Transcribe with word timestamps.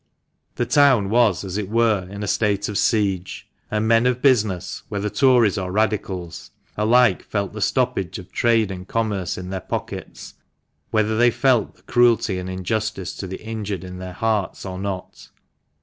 The 0.55 0.65
town 0.65 1.11
was, 1.11 1.43
as 1.43 1.59
it 1.59 1.69
were, 1.69 2.07
in 2.09 2.23
a 2.23 2.27
state 2.27 2.67
of 2.67 2.79
siege; 2.79 3.47
and 3.69 3.87
men 3.87 4.07
of 4.07 4.19
business, 4.19 4.81
whether 4.89 5.11
Tories 5.11 5.59
or 5.59 5.71
Radicals, 5.71 6.49
alike 6.75 7.21
felt 7.21 7.53
the 7.53 7.61
stoppage 7.61 8.17
of 8.17 8.25
THE 8.25 8.31
MANCHESTER 8.31 8.47
MAN. 8.67 8.79
189 8.87 8.87
trade 8.87 8.87
and 8.87 8.87
commerce 8.87 9.37
in 9.37 9.49
their 9.51 9.61
pockets, 9.61 10.33
whether 10.89 11.15
they 11.15 11.29
felt 11.29 11.75
the 11.75 11.81
cruelty 11.83 12.39
and 12.39 12.49
injustice 12.49 13.15
to 13.17 13.27
the 13.27 13.43
injured 13.45 13.83
in 13.83 13.99
their 13.99 14.13
hearts 14.13 14.65
or 14.65 14.79
not. 14.79 15.29